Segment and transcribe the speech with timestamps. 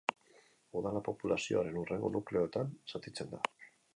[0.79, 3.45] Udala populazioaren hurrengo nukleoetan zatitzen da.